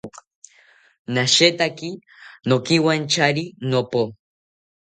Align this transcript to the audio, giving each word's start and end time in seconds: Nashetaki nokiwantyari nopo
Nashetaki 1.13 1.89
nokiwantyari 2.47 3.43
nopo 3.69 4.01